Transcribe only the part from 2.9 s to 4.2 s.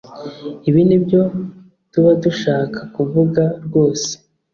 kuvuga rwose